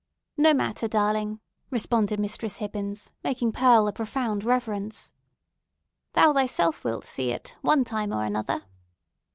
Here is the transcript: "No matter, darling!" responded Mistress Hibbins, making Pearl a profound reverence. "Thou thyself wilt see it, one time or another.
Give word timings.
"No 0.35 0.55
matter, 0.55 0.87
darling!" 0.87 1.41
responded 1.69 2.19
Mistress 2.19 2.57
Hibbins, 2.57 3.11
making 3.23 3.51
Pearl 3.51 3.87
a 3.87 3.93
profound 3.93 4.43
reverence. 4.43 5.13
"Thou 6.13 6.33
thyself 6.33 6.83
wilt 6.83 7.05
see 7.05 7.29
it, 7.29 7.53
one 7.61 7.83
time 7.83 8.11
or 8.11 8.23
another. 8.23 8.63